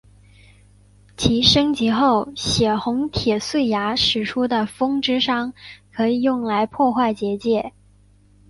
[1.15, 5.53] 其升级后血红铁碎牙使出的风之伤
[5.91, 7.71] 可以用来破坏结界。